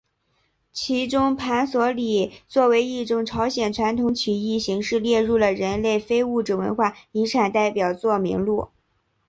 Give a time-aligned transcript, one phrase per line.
[0.73, 8.69] 其中盘索里作为一种朝鲜传统曲艺形式列入了人类非物质文化遗产代表作名录。